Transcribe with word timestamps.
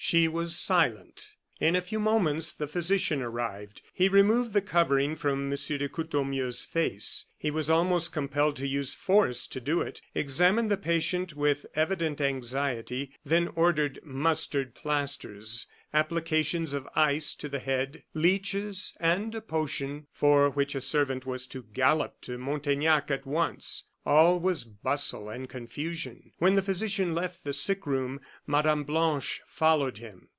She 0.03 0.27
was 0.27 0.55
silent. 0.57 1.35
In 1.61 1.73
a 1.75 1.81
few 1.81 1.99
moments 1.99 2.51
the 2.51 2.67
physician 2.67 3.21
arrived. 3.21 3.81
He 3.93 4.09
removed 4.09 4.51
the 4.51 4.59
covering 4.61 5.15
from 5.15 5.49
M. 5.49 5.49
de 5.55 5.87
Courtornieu's 5.87 6.65
face 6.65 7.27
he 7.37 7.49
was 7.51 7.69
almost 7.69 8.11
compelled 8.11 8.55
to 8.57 8.67
use 8.67 8.95
force 8.95 9.45
to 9.47 9.61
do 9.61 9.79
it 9.79 10.01
examined 10.15 10.69
the 10.71 10.75
patient 10.75 11.35
with 11.35 11.67
evident 11.75 12.19
anxiety, 12.19 13.11
then 13.23 13.49
ordered 13.55 13.99
mustard 14.03 14.73
plasters, 14.75 15.67
applications 15.93 16.73
of 16.73 16.89
ice 16.95 17.33
to 17.35 17.47
the 17.47 17.59
head, 17.59 18.03
leeches, 18.15 18.93
and 18.99 19.33
a 19.35 19.39
potion, 19.39 20.07
for 20.11 20.49
which 20.49 20.73
a 20.75 20.81
servant 20.81 21.25
was 21.27 21.45
to 21.47 21.61
gallop 21.71 22.19
to 22.21 22.37
Montaignac 22.39 23.11
at 23.11 23.25
once. 23.27 23.85
All 24.03 24.39
was 24.39 24.63
bustle 24.63 25.29
and 25.29 25.47
confusion. 25.47 26.31
When 26.39 26.55
the 26.55 26.63
physician 26.63 27.13
left 27.13 27.43
the 27.43 27.53
sick 27.53 27.85
room, 27.85 28.19
Mme. 28.47 28.81
Blanche 28.81 29.41
followed 29.45 29.99
him. 29.99 30.29